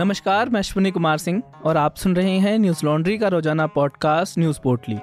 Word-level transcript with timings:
नमस्कार 0.00 0.48
मैं 0.48 0.58
अश्विनी 0.58 0.90
कुमार 0.90 1.18
सिंह 1.18 1.42
और 1.64 1.76
आप 1.76 1.96
सुन 1.96 2.16
रहे 2.16 2.38
हैं 2.38 2.58
न्यूज़ 2.58 2.86
लॉन्ड्री 2.86 3.18
का 3.18 3.28
रोज़ाना 3.28 3.66
पॉडकास्ट 3.66 4.38
न्यूज़ 4.38 4.60
पोर्टली। 4.60 4.96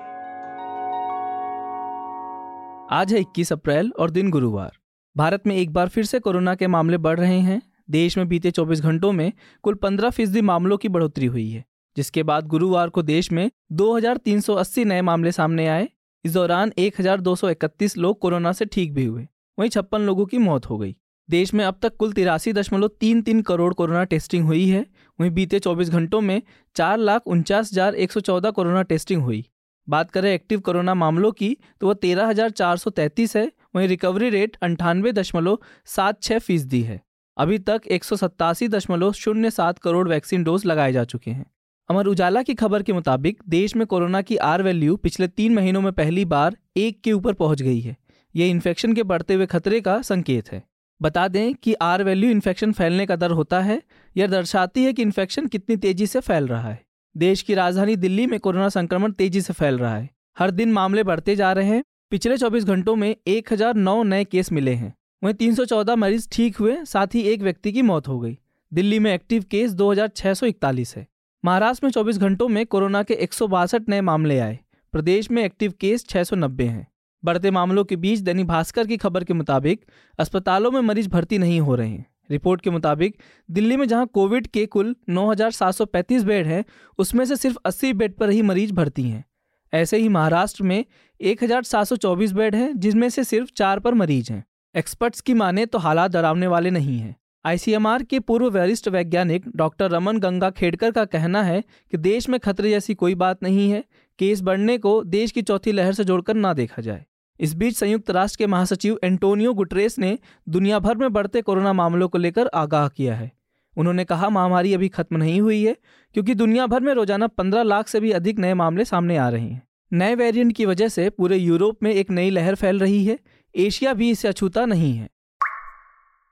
आज 2.96 3.14
है 3.14 3.20
21 3.20 3.54
अप्रैल 3.54 3.92
और 4.00 4.10
दिन 4.10 4.30
गुरुवार। 4.30 4.72
भारत 5.18 5.44
में 5.48 5.56
एक 5.56 5.74
बार 5.74 5.90
फिर 5.90 6.06
से 6.06 6.20
कोरोना 6.20 6.56
के 6.56 6.68
मामले 6.68 6.98
बढ़ 6.98 7.20
रहे 7.20 7.40
हैं। 7.40 7.62
देश 7.90 8.18
में 8.18 8.28
बीते 8.28 8.52
24 8.52 8.82
घंटों 8.82 9.12
में 9.12 9.34
कुल 9.64 9.76
15 9.76 10.10
फ़ीसदी 10.10 10.42
मामलों 10.42 10.78
की 10.78 10.90
बढ़ोतरी 10.90 11.26
हुई 11.26 11.50
है 11.50 11.66
जिसके 11.98 12.24
बाद 12.24 12.48
गुरुवार 12.48 12.90
को 12.90 13.02
देश 13.02 13.32
में 13.32 13.52
2,380 13.72 14.86
नए 14.86 15.02
मामले 15.02 15.32
सामने 15.32 15.68
आए। 15.68 15.90
इस 16.26 16.34
दौरान 16.34 16.74
1,231 16.78 17.98
लोग 17.98 18.20
कोरोना 18.20 18.52
से 18.52 18.66
ठीक 18.66 18.94
भी 18.94 19.06
हुए। 19.06 19.28
वहीं 19.60 19.70
छप्पन 19.70 20.02
लोगों 20.02 20.26
की 20.26 20.38
मौत 20.38 20.70
हो 20.70 20.78
गई। 20.78 20.96
देश 21.30 21.54
में 21.54 21.64
अब 21.66 21.76
तक 21.82 21.96
कुल 21.98 22.14
तिरासी 22.14 22.52
दशमलव 22.54 22.90
तीन 23.00 23.22
तीन 23.22 23.42
करोड़ 23.42 23.74
कोरोना 23.74 24.04
टेस्टिंग 24.04 24.46
हुई 24.46 24.66
है। 24.68 24.86
वहीं 25.20 25.32
बीते 25.32 25.60
24 25.60 25.90
घंटों 25.90 26.22
में 26.22 26.42
चार 26.76 26.98
लाख 26.98 27.28
उनचास 27.28 27.72
हज़ार 27.72 27.96
एक 27.96 28.12
सौ 28.12 28.20
चौदह 28.20 28.52
कोरोना 28.52 28.82
टेस्टिंग 28.84 29.22
हुई। 29.22 29.44
बात 29.88 30.12
करें 30.12 30.34
एक्टिव 30.34 30.60
कोरोना 30.60 30.94
मामलों 30.94 31.32
की 31.32 31.56
तो 31.82 31.88
वह 31.88 31.94
तेरह 31.96 32.28
हज़ार 32.28 32.50
चार 32.52 32.78
सौ 32.78 32.90
तैंतीस 32.92 33.36
है। 33.38 33.52
वहीं 33.76 33.88
रिकवरी 33.88 34.30
रेट 34.30 34.58
अंठानवे 34.62 35.12
दशमलव 35.12 35.60
सात 35.88 36.22
छः 36.24 36.40
फ़ीसदी 36.40 36.82
है। 36.82 37.00
अभी 37.38 37.60
तक 37.60 37.82
एक 37.88 38.04
सौ 38.04 38.16
सत्तासी 38.16 38.68
दशमलव 38.68 39.12
शून्य 39.14 39.52
सात 39.52 39.80
करोड़ 39.80 40.08
वैक्सीन 40.10 40.44
डोज 40.44 40.66
लगाए 40.66 40.92
जा 40.92 41.04
चुके 41.04 41.32
हैं। 41.32 41.46
अमर 41.90 42.08
उजाला 42.08 42.42
की 42.44 42.54
खबर 42.54 42.84
के 42.84 42.94
मुताबिक, 42.94 43.40
देश 43.50 43.76
में 43.76 43.86
कोरोना 43.88 44.22
की 44.22 44.38
आर 44.38 44.64
वैल्यू 44.64 44.96
पिछले 44.96 45.28
तीन 45.28 45.54
महीनों 45.54 45.82
में 45.82 45.92
पहली 45.94 46.26
बार 46.28 46.58
एक 46.78 47.02
के 47.02 47.12
ऊपर 47.12 47.34
पहुँच 47.34 47.62
गई 47.62 47.80
है। 47.80 47.96
ये 48.36 48.50
इन्फेक्शन 48.50 48.94
के 48.94 49.04
बढ़ते 49.04 49.34
हुए 49.34 49.46
खतरे 49.46 49.82
का 49.82 50.02
संकेत 50.02 50.52
है। 50.52 50.64
बता 51.02 51.28
दें 51.28 51.54
कि 51.54 51.74
आर 51.74 52.04
वैल्यू 52.04 52.32
इन्फेक्शन 52.32 52.72
फैलने 52.72 53.06
का 53.06 53.16
दर 53.16 53.32
होता 53.32 53.60
है, 53.60 53.82
यह 54.18 54.28
दर्शाती 54.28 54.84
है 54.84 54.94
कि 54.94 55.02
इन्फेक्शन 55.02 55.48
कितनी 55.48 55.76
तेज़ी 55.76 56.08
से 56.08 56.20
फैल 56.20 56.48
रहा 56.48 56.70
है। 56.70 56.86
देश 57.18 57.42
की 57.42 57.54
राजधानी 57.54 57.96
दिल्ली 57.96 58.26
में 58.26 58.40
कोरोना 58.40 58.70
संक्रमण 58.70 59.12
तेज़ी 59.12 59.42
से 59.42 59.54
फैल 59.54 59.78
रहा 59.78 59.96
है। 59.98 60.10
हर 60.40 60.52
दिन 60.52 60.72
मामले 60.72 61.04
बढ़ते 61.04 61.36
जा 61.36 61.54
रहे 61.54 61.66
हैं। 61.66 61.84
पिछले 62.10 62.38
24 62.38 62.64
घंटों 62.64 62.96
में 62.96 63.16
1009 63.28 64.04
नए 64.04 64.24
केस 64.24 64.52
मिले 64.52 64.74
हैं। 64.74 64.94
वहीं 65.24 65.34
314 65.34 65.96
मरीज़ 65.96 66.28
ठीक 66.32 66.58
हुए, 66.58 66.78
साथ 66.86 67.08
ही 67.14 67.22
एक 67.22 67.42
व्यक्ति 67.42 67.72
की 67.72 67.82
मौत 67.82 68.08
हो 68.08 68.20
गई। 68.20 68.38
दिल्ली 68.74 69.00
में 69.00 69.14
एक्टिव 69.14 69.44
केस 69.44 69.72
दो 69.72 69.92
हज़ार 69.92 70.08
छः 70.08 70.34
सौ 70.34 70.46
इकतालीस 70.46 70.96
है। 70.98 71.08
महाराष्ट्र 71.46 71.86
में 71.86 71.92
24 71.92 72.18
घंटों 72.18 72.48
में 72.48 72.66
कोरोना 72.66 73.04
के 73.04 73.14
एक 73.14 73.34
सौ 73.34 73.48
बासठ 73.48 73.90
नए 73.90 74.02
मामले 74.02 74.40
आए। 74.40 74.60
प्रदेश 74.92 75.32
में 75.32 75.44
एक्टिव 75.46 75.74
केस 75.80 76.06
690 76.08 76.66
हैं। 76.66 76.88
बढ़ते 77.26 77.52
मामलों 77.52 77.84
के 77.84 77.96
बीच 77.96 78.20
दैनिक 78.20 78.48
भास्कर 78.48 78.88
की 78.88 78.98
खबर 78.98 79.24
के 79.24 79.34
मुताबिक 79.34 79.86
अस्पतालों 80.20 80.72
में 80.72 80.82
मरीज़ 80.82 81.10
भर्ती 81.10 81.38
नहीं 81.38 81.62
हो 81.62 81.76
रहे 81.76 81.90
हैं। 81.90 82.06
रिपोर्ट 82.32 82.62
के 82.62 82.70
मुताबिक 82.70 83.18
दिल्ली 83.52 83.78
में 83.78 83.88
जहाँ 83.88 84.08
कोविड 84.08 84.48
के 84.48 84.66
कुल 84.66 84.96
9,735 85.10 86.24
बेड 86.24 86.48
हैं 86.48 86.66
उसमें 86.98 87.26
से 87.26 87.36
सिर्फ़ 87.36 87.58
80 87.66 87.94
बेड 87.94 88.14
पर 88.14 88.30
ही 88.30 88.42
मरीज़ 88.42 88.74
भर्ती 88.74 89.04
हैं। 89.04 89.26
ऐसे 89.74 89.98
ही 89.98 90.10
महाराष्ट्र 90.10 90.64
में 90.64 90.86
1,724 91.22 92.32
बेड 92.32 92.56
हैं 92.56 92.80
जिसमें 92.80 93.10
से 93.10 93.24
सिर्फ़ 93.24 93.50
चार 93.56 93.80
पर 93.80 93.94
मरीज़ 93.94 94.34
हैं। 94.34 94.46
एक्सपर्ट्स 94.76 95.22
की 95.22 95.34
माने 95.34 95.66
तो 95.66 95.78
हालात 95.78 96.12
डरावने 96.12 96.48
वाले 96.48 96.72
नहीं 96.72 97.00
हैं। 97.00 97.16
आईसीएमआर 97.46 98.04
के 98.04 98.20
पूर्व 98.20 98.50
वरिष्ठ 98.50 98.88
वैज्ञानिक 98.88 99.46
डॉक्टर 99.56 99.92
रमन 99.92 100.18
गंगा 100.18 100.50
खेड़कर 100.50 100.92
का 100.92 101.06
कहना 101.06 101.44
है 101.44 101.64
कि 101.92 101.98
देश 101.98 102.30
में 102.30 102.40
खतरे 102.40 102.70
जैसी 102.70 102.94
कोई 102.94 103.16
बात 103.16 103.44
नहीं 103.44 103.72
है 103.72 103.84
केस 104.20 104.42
बढ़ने 104.42 104.78
को 104.78 105.04
देश 105.04 105.32
की 105.32 105.42
चौथी 105.42 105.72
लहर 105.72 105.94
से 105.94 106.04
जोड़कर 106.04 106.34
ना 106.34 106.54
देखा 106.54 106.82
जाए। 106.82 107.06
इस 107.40 107.54
बीच 107.56 107.76
संयुक्त 107.78 108.10
राष्ट्र 108.12 108.38
के 108.38 108.48
महासचिव 108.48 109.00
एंटोनियो 109.04 109.54
गुटरेस 109.54 109.98
ने 110.00 110.18
दुनिया 110.48 110.80
भर 110.80 110.98
में 110.98 111.12
बढ़ते 111.14 111.42
कोरोना 111.42 111.74
मामलों 111.74 112.08
को 112.10 112.18
लेकर 112.18 112.48
आगाह 112.54 112.88
किया 112.88 113.16
है। 113.16 113.32
उन्होंने 113.78 114.04
कहा, 114.06 114.30
महामारी 114.30 114.74
अभी 114.74 114.90
खत्म 114.90 115.18
नहीं 115.18 115.40
हुई 115.42 115.64
है, 115.64 115.76
क्योंकि 116.16 116.36
दुनिया 116.36 116.66
भर 116.68 116.82
में 116.82 116.94
रोज़ाना 116.94 117.28
पंद्रह 117.28 117.64
लाख 117.64 117.88
से 117.88 118.00
भी 118.00 118.12
अधिक 118.12 118.40
नए 118.40 118.54
मामले 118.54 118.86
सामने 118.86 119.18
आ 119.18 119.30
रहे 119.30 119.42
हैं। 119.42 119.62
नए 119.92 120.16
वेरिएंट 120.16 120.56
की 120.56 120.66
वजह 120.66 120.88
से 120.88 121.10
पूरे 121.10 121.38
यूरोप 121.38 121.84
में 121.84 121.92
एक 121.94 122.12
नई 122.12 122.30
लहर 122.30 122.56
फैल 122.56 122.80
रही 122.80 123.04
है, 123.06 123.18
एशिया 123.56 123.94
भी 123.94 124.10
इससे 124.12 124.28
अछूता 124.28 124.66
नहीं 124.66 124.94
है। 124.94 125.10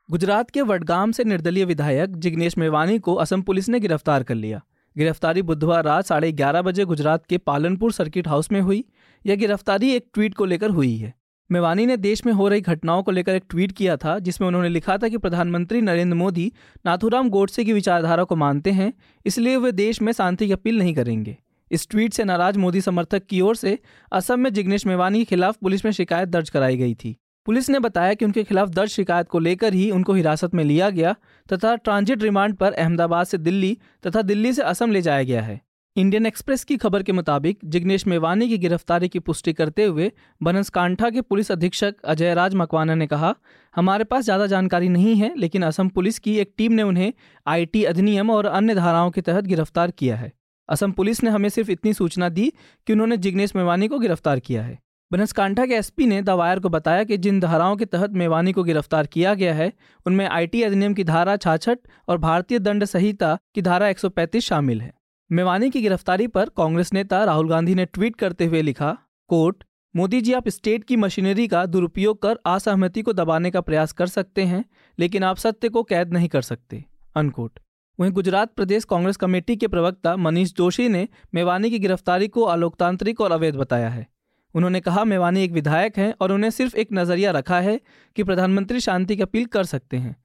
गुजरात 0.10 0.50
के 0.50 0.62
वडगाम 0.62 1.12
से 1.12 1.24
निर्दलीय 1.24 1.66
विधायक 1.66 2.18
जिग्नेश 2.18 2.58
मेवानी 2.58 3.00
को 3.00 3.14
असम 3.16 3.42
पुलिस 3.42 3.70
ने 3.70 3.80
गिरफ़्तार 3.80 4.24
कर 4.24 4.36
लिया। 4.36 4.62
गिरफ्तारी 4.96 5.42
बुधवार 5.42 5.84
रात 5.84 6.06
साढ़े 6.06 6.32
ग्यारह 6.32 6.62
बजे 6.62 6.86
गुजरात 6.86 7.26
के 7.26 7.38
पालनपुर 7.38 7.92
सर्किट 7.92 8.28
हाउस 8.28 8.52
में 8.52 8.62
हुई। 8.62 8.84
यह 9.26 9.36
गिरफ्तारी 9.36 9.92
एक 9.92 10.06
ट्वीट 10.14 10.34
को 10.34 10.46
लेकर 10.46 10.70
हुई 10.70 10.96
है। 10.98 11.14
मेवानी 11.50 11.86
ने 11.86 11.98
देश 11.98 12.26
में 12.26 12.34
हो 12.34 12.48
रही 12.48 12.62
घटनाओं 12.62 13.04
को 13.04 13.12
लेकर 13.12 13.36
एक 13.36 13.44
ट्वीट 13.50 13.72
किया 13.72 13.98
था, 13.98 14.18
जिसमें 14.20 14.48
उन्होंने 14.48 14.70
लिखा 14.70 14.98
था 14.98 15.08
कि 15.08 15.18
प्रधानमंत्री 15.18 15.82
नरेंद्र 15.82 16.16
मोदी 16.16 16.52
नाथुराम 16.86 17.30
गोडसे 17.30 17.66
की 17.66 17.74
विचारधारा 17.74 18.24
को 18.24 18.36
मानते 18.36 18.72
हैं, 18.72 18.94
इसलिए 19.26 19.58
वे 19.58 19.72
देश 19.72 20.02
में 20.02 20.12
शांति 20.14 20.48
की 20.48 20.54
अपील 20.54 20.78
नहीं 20.78 20.94
करेंगे। 20.94 21.38
इस 21.72 21.88
ट्वीट 21.90 22.14
से 22.14 22.24
नाराज़ 22.24 22.58
मोदी 22.58 22.82
समर्थक 22.82 23.26
की 23.26 23.42
ओर 23.42 23.56
से 23.56 23.78
असम 24.12 24.40
में 24.40 24.54
जिग्नेश 24.54 24.86
मेवानी 24.86 25.20
के 25.20 25.26
खिलाफ 25.26 25.58
पुलिस 25.58 25.86
में 25.86 25.92
शिकायत 25.92 26.30
दर्ज 26.30 26.50
कराई 26.50 26.78
गई 26.78 26.94
थी। 26.96 27.16
पुलिस 27.46 27.70
ने 27.70 27.80
बताया 27.80 28.14
कि 28.14 28.26
उनके 28.26 28.44
खिलाफ 28.44 28.70
दर्ज 28.70 28.90
शिकायत 28.90 29.28
को 29.28 29.40
लेकर 29.40 29.74
ही 29.74 29.90
उनको 29.92 30.14
हिरासत 30.14 30.54
में 30.54 30.64
लिया 30.64 30.90
गया 30.90 31.16
तथा 31.54 31.76
ट्रांजिट 31.76 32.24
रिमांड 32.24 32.56
पर 32.56 32.74
अहमदाबाद 32.74 33.26
से 33.26 33.38
दिल्ली 33.38 33.78
तथा 34.08 34.22
दिल्ली 34.22 34.54
से 34.54 34.62
असम 34.62 34.92
ले 34.92 35.02
जाया 35.02 35.24
गया 35.24 35.42
है। 35.42 35.60
इंडियन 35.98 36.26
एक्सप्रेस 36.26 36.64
की 36.64 36.76
खबर 36.78 37.04
के 37.04 37.12
मुताबिक 37.12 37.60
जिग्नेश 37.66 38.06
मेवानी 38.08 38.48
की 38.50 38.58
गिरफ्तारी 38.58 39.08
की 39.10 39.20
पुष्टि 39.20 39.54
करते 39.54 39.84
हुए 39.84 40.12
बनसकांठा 40.42 41.10
के 41.10 41.22
पुलिस 41.22 41.52
अधीक्षक 41.52 41.96
अजय 42.06 42.34
राज 42.34 42.56
मकवाना 42.56 42.96
ने 42.96 43.08
कहा, 43.08 43.34
हमारे 43.76 44.04
पास 44.04 44.24
ज़्यादा 44.24 44.46
जानकारी 44.48 44.90
नहीं 44.90 45.16
है, 45.16 45.34
लेकिन 45.38 45.64
असम 45.64 45.90
पुलिस 45.90 46.20
की 46.20 46.38
एक 46.38 46.54
टीम 46.58 46.74
ने 46.74 46.84
उन्हें 46.84 47.14
आईटी 47.48 47.84
अधिनियम 47.84 48.30
और 48.30 48.46
अन्य 48.46 48.76
धाराओं 48.76 49.10
के 49.12 49.22
तहत 49.22 49.44
गिरफ़्तार 49.44 49.92
किया 49.92 50.16
है। 50.16 50.32
असम 50.70 50.92
पुलिस 50.92 51.24
ने 51.24 51.30
हमें 51.30 51.50
सिर्फ़ 51.50 51.72
इतनी 51.72 51.94
सूचना 51.94 52.30
दी 52.30 52.52
कि 52.88 52.94
उन्होंने 52.94 53.18
जिग्नेश 53.18 53.56
मेवानी 53.56 53.88
को 53.88 54.00
गिरफ़्तार 54.00 54.40
किया 54.40 54.64
है। 54.64 54.78
बनसकांठा 55.12 55.66
के 55.66 55.74
एसपी 55.74 56.06
ने 56.06 56.22
दवायर 56.22 56.60
को 56.60 56.70
बताया 56.70 57.04
कि 57.04 57.18
जिन 57.18 57.40
धाराओं 57.40 57.76
के 57.76 57.86
तहत 57.86 58.12
मेवानी 58.14 58.54
को 58.54 58.64
गिरफ़्तार 58.64 59.08
किया 59.08 59.34
गया 59.34 59.54
है, 59.54 59.72
उनमें 60.06 60.26
आईटी 60.28 60.64
अधिनियम 60.64 60.94
की 60.94 61.04
धारा 61.04 61.36
छाछठ 61.38 61.80
और 62.08 62.18
भारतीय 62.18 62.60
दंड 62.60 62.86
संहिता 62.86 63.38
की 63.56 63.62
धारा 63.62 63.90
135 63.90 64.46
शामिल 64.46 64.82
है। 64.82 64.92
मेवानी 65.32 65.70
की 65.70 65.82
गिरफ्तारी 65.82 66.28
पर 66.28 66.50
कांग्रेस 66.50 66.94
नेता 66.94 67.24
राहुल 67.24 67.50
गांधी 67.50 67.74
ने 67.76 67.86
ट्वीट 67.86 68.16
करते 68.16 68.46
हुए 68.46 68.62
लिखा, 68.62 68.98
कोर्ट, 69.30 69.64
मोदी 69.96 70.22
जी, 70.22 70.34
आप 70.34 70.48
स्टेट 70.50 70.84
की 70.84 70.96
मशीनरी 70.96 71.48
का 71.48 71.66
दुरुपयोग 71.66 72.22
कर 72.22 72.38
असहमति 72.46 73.02
को 73.02 73.14
दबाने 73.14 73.52
का 73.52 73.62
प्रयास 73.62 73.92
कर 73.92 74.08
सकते 74.08 74.42
हैं, 74.42 74.64
लेकिन 75.00 75.24
आप 75.24 75.38
सत्य 75.38 75.70
को 75.70 75.84
कैद 75.84 76.14
नहीं 76.14 76.28
कर 76.28 76.42
सकते 76.42 76.84
अनकोट 77.16 77.60
वहीं 78.00 78.12
गुजरात 78.12 78.54
प्रदेश 78.54 78.84
कांग्रेस 78.84 79.18
कमेटी 79.18 79.56
के 79.56 79.68
प्रवक्ता 79.68 80.16
मनीष 80.16 80.54
जोशी 80.54 80.88
ने 80.90 81.08
मेवानी 81.34 81.70
की 81.70 81.80
गिरफ्तारी 81.80 82.28
को 82.28 82.42
अलोकतांत्रिक 82.42 83.22
और 83.22 83.32
अवैध 83.32 83.56
बताया 83.56 83.90
है। 83.90 84.08
उन्होंने 84.56 84.80
कहा, 84.80 85.04
मेवानी 85.04 85.44
एक 85.44 85.52
विधायक 85.52 85.98
हैं 85.98 86.14
और 86.22 86.32
उन्हें 86.32 86.50
सिर्फ़ 86.50 86.76
एक 86.76 86.88
नज़रिया 86.94 87.32
रखा 87.32 87.60
है 87.60 87.80
कि 88.16 88.24
प्रधानमंत्री 88.24 88.80
शांति 88.80 89.16
की 89.16 89.22
अपील 89.22 89.46
कर 89.46 89.64
सकते 89.64 89.98
हैं। 89.98 90.16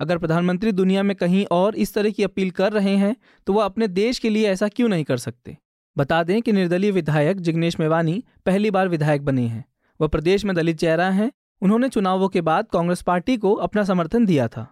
अगर 0.00 0.18
प्रधानमंत्री 0.18 0.72
दुनिया 0.72 1.02
में 1.02 1.16
कहीं 1.16 1.44
और 1.50 1.74
इस 1.74 1.94
तरह 1.94 2.10
की 2.10 2.22
अपील 2.22 2.50
कर 2.50 2.72
रहे 2.72 2.94
हैं 2.96 3.16
तो 3.46 3.52
वह 3.52 3.64
अपने 3.64 3.88
देश 3.88 4.18
के 4.18 4.30
लिए 4.30 4.48
ऐसा 4.48 4.68
क्यों 4.68 4.88
नहीं 4.88 5.04
कर 5.04 5.16
सकते? 5.16 5.56
बता 5.96 6.22
दें 6.22 6.40
कि 6.42 6.52
निर्दलीय 6.52 6.90
विधायक 6.90 7.40
जिग्नेश 7.40 7.80
मेवानी 7.80 8.22
पहली 8.46 8.70
बार 8.70 8.88
विधायक 8.88 9.24
बने 9.24 9.46
हैं। 9.46 9.64
वह 10.00 10.08
प्रदेश 10.08 10.44
में 10.44 10.56
दलित 10.56 10.78
चेहरा 10.78 11.10
हैं। 11.10 11.30
उन्होंने 11.62 11.88
चुनावों 11.88 12.28
के 12.28 12.40
बाद 12.40 12.66
कांग्रेस 12.72 13.02
पार्टी 13.02 13.36
को 13.36 13.52
अपना 13.54 13.82
समर्थन 13.84 14.26
दिया 14.26 14.48
था। 14.48 14.66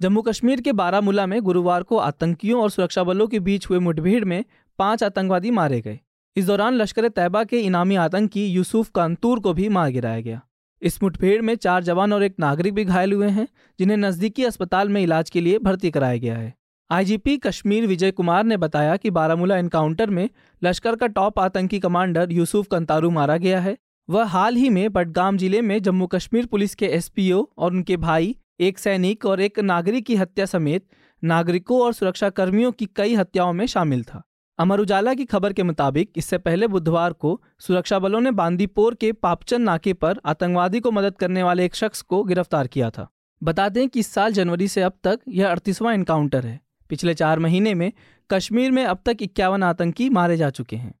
जम्मू 0.00 0.22
कश्मीर 0.22 0.60
के 0.60 0.72
बारामूला 0.72 1.26
में 1.26 1.40
गुरुवार 1.42 1.82
को 1.82 1.96
आतंकियों 1.96 2.62
और 2.62 2.70
सुरक्षा 2.70 3.04
बलों 3.04 3.26
के 3.26 3.40
बीच 3.40 3.70
हुए 3.70 3.78
मुठभेड़ 3.78 4.24
में 4.24 4.44
पाँच 4.78 5.04
आतंकवादी 5.04 5.50
मारे 5.50 5.80
गए। 5.80 6.00
इस 6.36 6.46
दौरान 6.46 6.74
लश्कर 6.74 7.08
तैयबा 7.08 7.44
के 7.44 7.60
इनामी 7.60 7.96
आतंकी 7.96 8.46
यूसुफ 8.46 8.90
कांतूर 8.90 9.40
को 9.40 9.52
भी 9.54 9.68
मार 9.68 9.90
गिराया 9.90 10.20
गया। 10.20 10.40
इस 10.84 11.02
मुठभेड़ 11.02 11.40
में 11.42 11.54
चार 11.54 11.82
जवान 11.82 12.12
और 12.12 12.22
एक 12.22 12.34
नागरिक 12.40 12.74
भी 12.74 12.84
घायल 12.84 13.12
हुए 13.12 13.28
हैं, 13.28 13.46
जिन्हें 13.78 13.96
नजदीकी 13.96 14.44
अस्पताल 14.44 14.88
में 14.88 15.02
इलाज 15.02 15.30
के 15.30 15.40
लिए 15.40 15.58
भर्ती 15.58 15.90
कराया 15.90 16.16
गया 16.16 16.36
है। 16.36 16.52
आईजीपी 16.90 17.36
कश्मीर 17.36 17.86
विजय 17.86 18.10
कुमार 18.10 18.44
ने 18.44 18.56
बताया 18.56 18.96
कि 18.96 19.10
बारामूला 19.10 19.56
एनकाउंटर 19.56 20.10
में 20.10 20.28
लश्कर 20.62 20.96
का 20.96 21.06
टॉप 21.06 21.38
आतंकी 21.38 21.80
कमांडर 21.80 22.32
यूसुफ 22.32 22.66
कंतारू 22.66 23.10
मारा 23.10 23.36
गया 23.36 23.60
है। 23.60 23.76
वह 24.08 24.24
हाल 24.24 24.56
ही 24.56 24.68
में 24.68 24.92
बडगाम 24.92 25.36
ज़िले 25.36 25.60
में 25.60 25.82
जम्मू 25.82 26.06
कश्मीर 26.06 26.46
पुलिस 26.46 26.74
के 26.74 26.86
एसपीओ 26.86 27.44
और 27.58 27.72
उनके 27.72 27.96
भाई, 27.96 28.36
एक 28.60 28.78
सैनिक 28.78 29.26
और 29.26 29.40
एक 29.40 29.58
नागरिक 29.60 30.06
की 30.06 30.16
हत्या 30.16 30.46
समेत 30.46 30.86
नागरिकों 31.22 31.80
और 31.80 31.92
सुरक्षाकर्मियों 31.92 32.72
की 32.72 32.88
कई 32.96 33.14
हत्याओं 33.14 33.52
में 33.52 33.66
शामिल 33.66 34.02
था। 34.04 34.22
अमर 34.58 34.80
उजाला 34.80 35.12
की 35.14 35.24
खबर 35.24 35.52
के 35.52 35.62
मुताबिक, 35.62 36.10
इससे 36.16 36.38
पहले 36.38 36.66
बुधवार 36.66 37.12
को 37.12 37.40
सुरक्षा 37.58 37.98
बलों 37.98 38.20
ने 38.20 38.30
बांदीपोर 38.30 38.94
के 38.94 39.12
पापचन 39.12 39.62
नाके 39.62 39.92
पर 39.92 40.20
आतंकवादी 40.24 40.80
को 40.80 40.90
मदद 40.90 41.16
करने 41.16 41.42
वाले 41.42 41.64
एक 41.64 41.74
शख्स 41.74 42.02
को 42.02 42.22
गिरफ़्तार 42.24 42.66
किया 42.66 42.90
था। 42.90 43.08
बता 43.42 43.68
दें 43.68 43.88
कि 43.88 44.00
इस 44.00 44.12
साल 44.12 44.32
जनवरी 44.32 44.68
से 44.68 44.82
अब 44.82 44.92
तक 45.04 45.20
यह 45.28 45.50
अड़तीसवां 45.50 45.94
इनकाउंटर 45.94 46.46
है। 46.46 46.60
पिछले 46.88 47.14
चार 47.14 47.38
महीने 47.38 47.74
में 47.74 47.92
कश्मीर 48.30 48.70
में 48.70 48.84
अब 48.84 49.02
तक 49.06 49.22
इक्यावन 49.22 49.62
आतंकी 49.62 50.08
मारे 50.10 50.36
जा 50.36 50.50
चुके 50.50 50.76
हैं। 50.76 50.94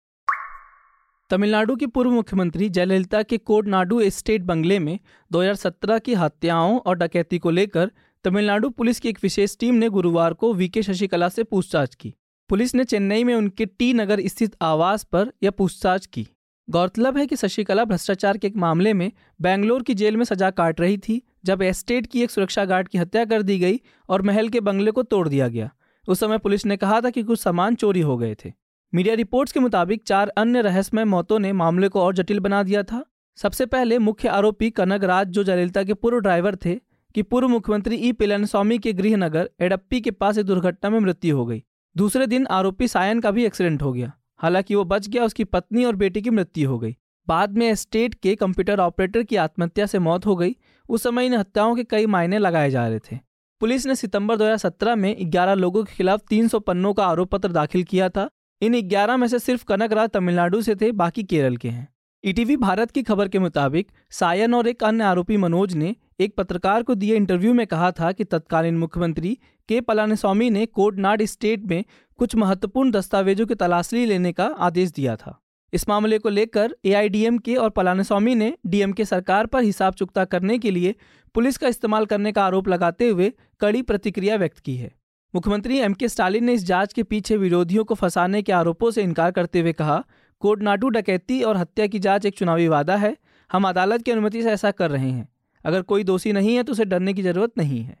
तमिलनाडु 1.30 1.76
की 1.76 1.86
पूर्व 1.86 2.10
मुख्यमंत्री 2.10 2.68
जयललिता 2.68 3.22
के 3.22 3.38
कोडनाडु 3.38 4.00
एस्टेट 4.00 4.42
बंगले 4.42 4.78
में 4.78 4.98
2017 5.30 5.98
की 5.98 6.14
हत्याओं 6.14 6.78
और 6.78 6.96
डकैती 6.96 7.38
को 7.38 7.50
लेकर 7.50 7.90
तमिलनाडु 8.24 8.70
पुलिस 8.70 9.00
की 9.00 9.08
एक 9.08 9.18
विशेष 9.22 9.56
टीम 9.58 9.74
ने 9.74 9.88
गुरुवार 9.88 10.32
को 10.32 10.52
वीके 10.54 10.82
शशिकला 10.82 11.28
से 11.28 11.44
पूछताछ 11.44 11.94
की। 11.94 12.14
पुलिस 12.48 12.74
ने 12.74 12.84
चेन्नई 12.84 13.24
में 13.24 13.34
उनके 13.34 13.66
टी 13.66 13.92
नगर 13.92 14.20
स्थित 14.26 14.56
आवास 14.62 15.04
पर 15.04 15.32
यह 15.42 15.50
पूछताछ 15.50 16.06
की। 16.06 16.26
गौरतलब 16.70 17.16
है 17.18 17.26
कि 17.26 17.36
शशिकला 17.36 17.84
भ्रष्टाचार 17.84 18.38
के 18.38 18.46
एक 18.46 18.56
मामले 18.56 18.92
में 18.92 19.12
बेंगलोर 19.40 19.82
की 19.82 19.94
जेल 19.94 20.16
में 20.16 20.24
सजा 20.24 20.50
काट 20.50 20.80
रही 20.80 20.98
थी, 20.98 21.22
जब 21.44 21.62
एस्टेट 21.62 22.06
की 22.06 22.22
एक 22.22 22.30
सुरक्षा 22.30 22.64
गार्ड 22.64 22.88
की 22.88 22.98
हत्या 22.98 23.24
कर 23.24 23.42
दी 23.42 23.58
गई 23.58 23.80
और 24.08 24.22
महल 24.22 24.48
के 24.48 24.60
बंगले 24.60 24.90
को 24.90 25.02
तोड़ 25.02 25.28
दिया 25.28 25.48
गया। 25.48 25.70
उस 26.08 26.20
समय 26.20 26.38
पुलिस 26.38 26.66
ने 26.66 26.76
कहा 26.76 27.00
था 27.00 27.10
कि 27.10 27.22
कुछ 27.22 27.40
सामान 27.40 27.74
चोरी 27.74 28.00
हो 28.00 28.16
गए 28.16 28.36
थे। 28.44 28.52
मीडिया 28.94 29.14
रिपोर्ट्स 29.14 29.52
के 29.52 29.60
मुताबिक 29.60 30.02
चार 30.06 30.28
अन्य 30.28 30.60
रहस्यमय 30.60 31.04
मौतों 31.04 31.38
ने 31.38 31.52
मामले 31.52 31.88
को 31.88 32.00
और 32.00 32.14
जटिल 32.14 32.40
बना 32.40 32.62
दिया 32.62 32.82
था। 32.82 33.04
सबसे 33.36 33.66
पहले 33.66 33.98
मुख्य 33.98 34.28
आरोपी 34.28 34.70
कनक 34.70 35.04
राज, 35.04 35.28
जो 35.28 35.44
जयललिता 35.44 35.84
के 35.84 35.94
पूर्व 35.94 36.18
ड्राइवर 36.18 36.56
थे, 36.56 36.74
कि 37.14 37.22
पूर्व 37.22 37.48
मुख्यमंत्री 37.48 37.96
ई. 37.96 38.12
पिलनस्वामी 38.12 38.78
के 38.78 38.92
गृहनगर 38.92 39.50
एडप्पी 39.60 40.00
के 40.00 40.10
पास 40.10 40.38
एक 40.38 40.46
दुर्घटना 40.46 40.90
में 40.90 41.00
मृत्यु 41.00 41.36
हो 41.36 41.46
गई। 41.46 41.64
दूसरे 41.96 42.26
दिन 42.26 42.46
आरोपी 42.46 42.88
सायन 42.88 43.20
का 43.20 43.30
भी 43.30 43.44
एक्सीडेंट 43.44 43.82
हो 43.82 43.92
गया। 43.92 44.12
हालाँकि 44.36 44.74
वो 44.74 44.84
बच 44.84 45.08
गया, 45.08 45.24
उसकी 45.24 45.44
पत्नी 45.44 45.84
और 45.84 45.96
बेटी 45.96 46.22
की 46.22 46.30
मृत्यु 46.30 46.70
हो 46.70 46.78
गई। 46.78 46.96
बाद 47.28 47.58
में 47.58 47.74
स्टेट 47.74 48.14
के 48.14 48.34
कंप्यूटर 48.34 48.80
ऑपरेटर 48.80 49.22
की 49.22 49.36
आत्महत्या 49.36 49.86
से 49.86 49.98
मौत 49.98 50.26
हो 50.26 50.36
गई। 50.36 50.56
उस 50.88 51.02
समय 51.02 51.26
इन 51.26 51.34
हत्याओं 51.34 51.76
के 51.76 51.84
कई 51.84 52.06
मायने 52.06 52.38
लगाए 52.38 52.70
जा 52.70 52.88
रहे 52.88 52.98
थे। 52.98 53.18
पुलिस 53.60 53.86
ने 53.86 53.94
सितंबर 53.94 54.36
2017 54.36 54.94
में 54.94 55.16
11 55.20 55.54
लोगों 55.54 55.84
के 55.84 55.92
खिलाफ 55.92 56.20
300 56.30 56.58
पन्नों 56.58 56.94
का 56.94 57.06
आरोप 57.06 57.30
पत्र 57.30 57.52
दाखिल 57.52 57.82
किया 57.82 58.08
था। 58.08 58.28
इन 58.62 58.80
11 58.80 59.16
में 59.16 59.28
से 59.28 59.38
सिर्फ़ 59.38 59.64
कनक 59.64 59.80
कनकराज 59.80 60.10
तमिलनाडु 60.10 60.62
से 60.62 60.74
थे, 60.74 60.92
बाकी 60.92 61.22
केरल 61.22 61.56
के 61.56 61.68
हैं। 61.68 61.94
ईटीवी 62.24 62.56
भारत 62.56 62.90
की 62.90 63.02
खबर 63.02 63.28
के 63.28 63.38
मुताबिक, 63.38 63.92
सायन 64.10 64.54
और 64.54 64.68
एक 64.68 64.84
अन्य 64.84 65.04
आरोपी 65.04 65.36
मनोज 65.36 65.74
ने 65.74 65.96
एक 66.20 66.34
पत्रकार 66.36 66.82
को 66.82 66.94
दिए 66.94 67.16
इंटरव्यू 67.16 67.54
में 67.54 67.66
कहा 67.66 67.90
था 67.90 68.12
कि 68.12 68.24
तत्कालीन 68.24 68.76
मुख्यमंत्री 68.78 69.38
के 69.68 69.80
पलानीस्वामी 69.80 70.50
ने 70.50 70.66
कोडनाड 70.66 71.22
स्टेट 71.22 71.64
में 71.64 71.84
कुछ 72.18 72.36
महत्वपूर्ण 72.36 72.90
दस्तावेजों 72.90 73.46
की 73.46 73.54
तलाशी 73.54 74.04
लेने 74.06 74.32
का 74.32 74.44
आदेश 74.46 74.90
दिया 74.90 75.16
था। 75.16 75.40
इस 75.72 75.88
मामले 75.88 76.18
को 76.18 76.28
लेकर 76.28 76.76
एआईडीएमके 76.84 77.54
और 77.54 77.70
पलानीस्वामी 77.70 78.34
ने 78.34 78.52
डीएमके 78.66 79.04
सरकार 79.04 79.46
पर 79.46 79.62
हिसाब 79.62 79.94
चुकता 79.94 80.24
करने 80.24 80.58
के 80.58 80.70
लिए 80.70 80.94
पुलिस 81.34 81.58
का 81.58 81.68
इस्तेमाल 81.68 82.06
करने 82.06 82.32
का 82.32 82.44
आरोप 82.44 82.68
लगाते 82.68 83.08
हुए 83.08 83.32
कड़ी 83.60 83.82
प्रतिक्रिया 83.82 84.36
व्यक्त 84.36 84.58
की 84.58 84.76
है। 84.76 84.92
मुख्यमंत्री 85.34 85.78
एम 85.78 85.94
के 85.94 86.08
स्टालिन 86.08 86.44
ने 86.44 86.52
इस 86.52 86.64
जाँच 86.64 86.92
के 86.92 87.02
पीछे 87.02 87.36
विरोधियों 87.36 87.84
को 87.84 87.94
फंसाने 87.94 88.42
के 88.42 88.52
आरोपों 88.52 88.90
से 88.90 89.02
इनकार 89.02 89.30
करते 89.30 89.60
हुए 89.60 89.72
कहा 89.72 90.02
कोडनाटू 90.42 90.88
डकैती 90.88 91.42
और 91.42 91.56
हत्या 91.56 91.86
की 91.86 91.98
जाँच 91.98 92.26
एक 92.26 92.38
चुनावी 92.38 92.68
वादा 92.68 92.96
है, 92.96 93.16
हम 93.50 93.68
अदालत 93.68 94.02
की 94.02 94.10
अनुमति 94.10 94.42
से 94.42 94.50
ऐसा 94.50 94.70
कर 94.70 94.90
रहे 94.90 95.10
हैं। 95.10 95.28
अगर 95.64 95.82
कोई 95.82 96.04
दोषी 96.04 96.32
नहीं 96.32 96.54
है 96.56 96.62
तो 96.62 96.72
उसे 96.72 96.84
डरने 96.84 97.12
की 97.12 97.22
ज़रूरत 97.22 97.52
नहीं 97.58 97.82
है। 97.82 97.96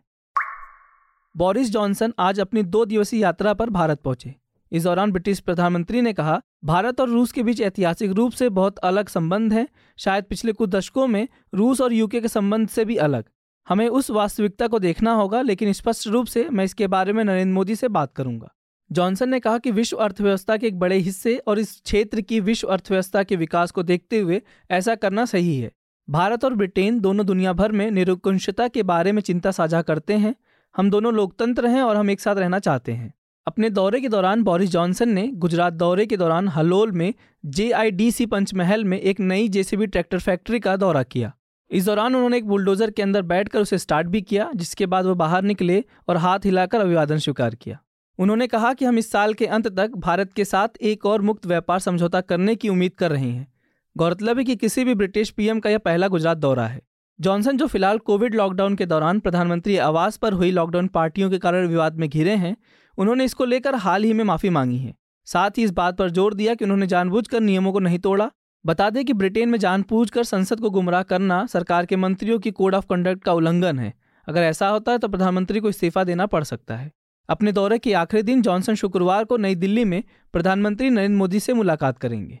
बोरिस 1.34 1.70
जॉनसन 1.70 2.12
आज 2.18 2.40
अपनी 2.40 2.62
दो 2.62 2.84
दिवसीय 2.84 3.20
यात्रा 3.20 3.54
पर 3.54 3.70
भारत 3.70 4.00
पहुँचे। 4.00 4.34
इस 4.72 4.82
दौरान 4.82 5.12
ब्रिटिश 5.12 5.40
प्रधानमंत्री 5.40 6.00
ने 6.00 6.12
कहा, 6.12 6.40
भारत 6.64 7.00
और 7.00 7.08
रूस 7.08 7.32
के 7.32 7.42
बीच 7.42 7.60
ऐतिहासिक 7.60 8.10
रूप 8.10 8.32
से 8.32 8.48
बहुत 8.48 8.78
अलग 8.78 9.08
संबंध 9.08 9.52
है। 9.52 9.66
शायद 9.98 10.24
पिछले 10.24 10.52
कुछ 10.52 10.70
दशकों 10.70 11.06
में 11.06 11.26
रूस 11.54 11.80
और 11.80 11.92
यूके 11.92 12.20
के 12.20 12.28
संबंध 12.28 12.68
से 12.68 12.84
भी 12.84 12.96
अलग। 12.96 13.24
हमें 13.66 13.86
उस 13.88 14.10
वास्तविकता 14.10 14.66
को 14.66 14.78
देखना 14.78 15.12
होगा, 15.12 15.42
लेकिन 15.42 15.72
स्पष्ट 15.72 16.06
रूप 16.06 16.26
से 16.26 16.48
मैं 16.48 16.64
इसके 16.64 16.86
बारे 16.86 17.12
में 17.12 17.24
नरेंद्र 17.24 17.52
मोदी 17.54 17.76
से 17.76 17.88
बात 17.88 18.14
करूँगा। 18.14 18.54
जॉनसन 18.90 19.28
ने 19.28 19.40
कहा 19.40 19.58
कि 19.58 19.70
विश्व 19.70 19.96
अर्थव्यवस्था 19.96 20.56
के 20.56 20.66
एक 20.66 20.78
बड़े 20.78 20.96
हिस्से 20.96 21.36
और 21.38 21.58
इस 21.58 21.80
क्षेत्र 21.84 22.20
की 22.20 22.40
विश्व 22.40 22.68
अर्थव्यवस्था 22.68 23.22
के 23.22 23.36
विकास 23.36 23.70
को 23.70 23.82
देखते 23.82 24.18
हुए 24.18 24.40
ऐसा 24.70 24.94
करना 24.94 25.24
सही 25.24 25.58
है। 25.58 25.70
भारत 26.08 26.44
और 26.44 26.54
ब्रिटेन 26.54 26.98
दोनों 27.00 27.26
दुनिया 27.26 27.52
भर 27.52 27.72
में 27.72 27.90
निरंकुशता 27.90 28.68
के 28.68 28.82
बारे 28.82 29.12
में 29.12 29.20
चिंता 29.22 29.50
साझा 29.50 29.82
करते 29.82 30.14
हैं। 30.14 30.34
हम 30.74 30.90
दोनों 30.90 31.12
लोकतंत्र 31.14 31.66
हैं 31.66 31.82
और 31.82 31.96
हम 31.96 32.10
एक 32.10 32.20
साथ 32.20 32.36
रहना 32.36 32.58
चाहते 32.58 32.92
हैं। 32.92 33.12
अपने 33.46 33.70
दौरे 33.70 34.00
के 34.00 34.08
दौरान 34.08 34.42
बोरिस 34.42 34.70
जॉनसन 34.70 35.08
ने 35.08 35.26
गुजरात 35.34 35.72
दौरे 35.72 36.06
के 36.06 36.16
दौरान 36.16 36.48
हलोल 36.48 36.92
में 36.92 37.14
जे 37.44 38.26
पंचमहल 38.26 38.84
में 38.84 38.98
एक 38.98 39.20
नई 39.20 39.48
जेसीबी 39.48 39.86
ट्रैक्टर 39.86 40.18
फैक्ट्री 40.18 40.60
का 40.60 40.76
दौरा 40.76 41.02
किया। 41.02 41.32
इस 41.70 41.86
दौरान 41.86 42.14
उन्होंने 42.14 42.36
एक 42.36 42.46
बुलडोजर 42.46 42.90
के 42.90 43.02
अंदर 43.02 43.22
बैठकर 43.22 43.60
उसे 43.60 43.78
स्टार्ट 43.78 44.06
भी 44.06 44.22
किया, 44.22 44.50
जिसके 44.56 44.86
बाद 44.86 45.04
वो 45.04 45.14
बाहर 45.14 45.42
निकले 45.42 45.84
और 46.08 46.16
हाथ 46.16 46.38
हिलाकर 46.44 46.80
अभिवादन 46.80 47.18
स्वीकार 47.18 47.54
किया। 47.54 47.78
उन्होंने 48.18 48.46
कहा 48.46 48.72
कि 48.72 48.84
हम 48.84 48.98
इस 48.98 49.10
साल 49.10 49.34
के 49.34 49.46
अंत 49.46 49.68
तक 49.68 49.96
भारत 49.96 50.32
के 50.32 50.44
साथ 50.44 50.68
एक 50.82 51.06
और 51.06 51.22
मुक्त 51.22 51.46
व्यापार 51.46 51.78
समझौता 51.78 52.20
करने 52.20 52.54
की 52.56 52.68
उम्मीद 52.68 52.92
कर 52.94 53.10
रहे 53.10 53.30
हैं। 53.30 53.53
गौरतलब 53.96 54.38
है 54.38 54.44
कि 54.44 54.54
किसी 54.56 54.84
भी 54.84 54.94
ब्रिटिश 54.94 55.30
पीएम 55.30 55.58
का 55.60 55.70
यह 55.70 55.78
पहला 55.78 56.06
गुजरात 56.08 56.38
दौरा 56.38 56.66
है। 56.66 56.80
जॉनसन, 57.18 57.56
जो 57.56 57.66
फ़िलहाल 57.66 57.98
कोविड 57.98 58.34
लॉकडाउन 58.34 58.74
के 58.74 58.86
दौरान 58.86 59.18
प्रधानमंत्री 59.20 59.76
आवास 59.78 60.16
पर 60.16 60.32
हुई 60.32 60.50
लॉकडाउन 60.50 60.86
पार्टियों 60.86 61.30
के 61.30 61.38
कारण 61.38 61.66
विवाद 61.66 61.98
में 61.98 62.08
घिरे 62.08 62.34
हैं, 62.36 62.56
उन्होंने 62.98 63.24
इसको 63.24 63.44
लेकर 63.44 63.74
हाल 63.74 64.04
ही 64.04 64.12
में 64.12 64.24
माफ़ी 64.24 64.50
मांगी 64.50 64.78
है। 64.78 64.94
साथ 65.26 65.58
ही 65.58 65.62
इस 65.62 65.70
बात 65.70 65.98
पर 65.98 66.10
ज़ोर 66.10 66.34
दिया 66.34 66.54
कि 66.54 66.64
उन्होंने 66.64 66.86
जानबूझकर 66.86 67.40
नियमों 67.40 67.72
को 67.72 67.78
नहीं 67.78 67.98
तोड़ा। 67.98 68.30
बता 68.64 68.88
दें 68.90 69.04
कि 69.04 69.12
ब्रिटेन 69.12 69.48
में 69.48 69.58
जानबूझकर 69.58 70.24
संसद 70.24 70.60
को 70.60 70.70
गुमराह 70.70 71.02
करना 71.02 71.44
सरकार 71.46 71.86
के 71.86 71.96
मंत्रियों 71.96 72.38
की 72.38 72.50
कोड 72.50 72.74
ऑफ़ 72.74 72.86
कंडक्ट 72.86 73.22
का 73.24 73.32
उल्लंघन 73.32 73.78
है। 73.78 73.92
अगर 74.28 74.42
ऐसा 74.42 74.68
होता 74.68 74.92
है 74.92 74.98
तो 74.98 75.08
प्रधानमंत्री 75.08 75.60
को 75.60 75.68
इस्तीफा 75.68 76.04
देना 76.04 76.26
पड़ 76.26 76.42
सकता 76.44 76.76
है। 76.76 76.90
अपने 77.28 77.52
दौरे 77.52 77.78
के 77.78 77.92
आखिरी 77.94 78.22
दिन 78.22 78.42
जॉनसन 78.42 78.74
शुक्रवार 78.74 79.24
को 79.24 79.36
नई 79.36 79.54
दिल्ली 79.54 79.84
में 79.84 80.02
प्रधानमंत्री 80.34 80.90
नरेंद्र 80.90 81.16
मोदी 81.16 81.40
से 81.40 81.52
मुलाकात 81.52 81.98
करेंगे। 81.98 82.40